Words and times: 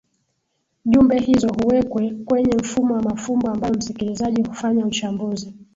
Jumbe 0.85 1.17
hizo 1.19 1.47
huwekwe 1.47 2.13
kwenye 2.25 2.55
mfumo 2.55 2.93
wa 2.93 3.01
mafumbo 3.01 3.49
ambayo 3.51 3.73
msikilizaji 3.73 4.43
hufanya 4.43 4.85
uchambuzi 4.85 5.53